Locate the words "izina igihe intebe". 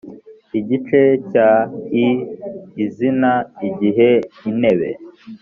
2.85-4.89